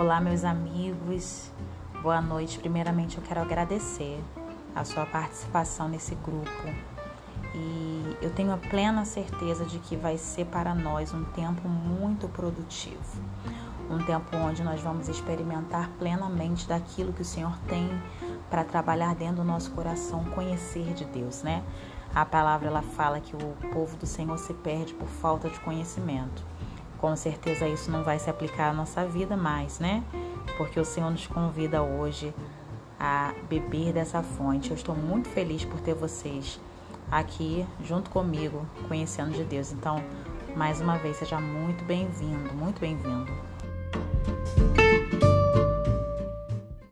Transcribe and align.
Olá, 0.00 0.18
meus 0.18 0.44
amigos. 0.44 1.52
Boa 2.02 2.22
noite. 2.22 2.58
Primeiramente, 2.58 3.18
eu 3.18 3.22
quero 3.22 3.42
agradecer 3.42 4.18
a 4.74 4.82
sua 4.82 5.04
participação 5.04 5.90
nesse 5.90 6.14
grupo. 6.14 6.64
E 7.54 8.16
eu 8.22 8.30
tenho 8.30 8.50
a 8.50 8.56
plena 8.56 9.04
certeza 9.04 9.62
de 9.66 9.78
que 9.78 9.96
vai 9.96 10.16
ser 10.16 10.46
para 10.46 10.74
nós 10.74 11.12
um 11.12 11.22
tempo 11.22 11.68
muito 11.68 12.26
produtivo. 12.28 13.22
Um 13.90 13.98
tempo 13.98 14.38
onde 14.38 14.62
nós 14.62 14.80
vamos 14.80 15.06
experimentar 15.06 15.90
plenamente 15.98 16.66
daquilo 16.66 17.12
que 17.12 17.20
o 17.20 17.26
Senhor 17.26 17.52
tem 17.68 17.86
para 18.48 18.64
trabalhar 18.64 19.14
dentro 19.14 19.36
do 19.36 19.44
nosso 19.44 19.70
coração, 19.72 20.24
conhecer 20.30 20.94
de 20.94 21.04
Deus, 21.04 21.42
né? 21.42 21.62
A 22.14 22.24
palavra 22.24 22.68
ela 22.68 22.80
fala 22.80 23.20
que 23.20 23.36
o 23.36 23.70
povo 23.70 23.98
do 23.98 24.06
Senhor 24.06 24.38
se 24.38 24.54
perde 24.54 24.94
por 24.94 25.08
falta 25.08 25.50
de 25.50 25.60
conhecimento. 25.60 26.42
Com 27.00 27.16
certeza 27.16 27.66
isso 27.66 27.90
não 27.90 28.04
vai 28.04 28.18
se 28.18 28.28
aplicar 28.28 28.68
à 28.68 28.72
nossa 28.74 29.06
vida 29.06 29.34
mais, 29.34 29.78
né? 29.78 30.04
Porque 30.58 30.78
o 30.78 30.84
Senhor 30.84 31.10
nos 31.10 31.26
convida 31.26 31.82
hoje 31.82 32.34
a 32.98 33.32
beber 33.48 33.94
dessa 33.94 34.22
fonte. 34.22 34.70
Eu 34.70 34.76
estou 34.76 34.94
muito 34.94 35.26
feliz 35.30 35.64
por 35.64 35.80
ter 35.80 35.94
vocês 35.94 36.60
aqui 37.10 37.66
junto 37.82 38.10
comigo, 38.10 38.66
conhecendo 38.86 39.30
de 39.30 39.42
Deus. 39.44 39.72
Então, 39.72 40.04
mais 40.54 40.82
uma 40.82 40.98
vez, 40.98 41.16
seja 41.16 41.40
muito 41.40 41.82
bem-vindo, 41.84 42.52
muito 42.52 42.78
bem-vindo. 42.78 43.32